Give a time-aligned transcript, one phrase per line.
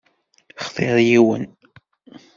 [0.65, 1.43] Xtiṛ yiwen.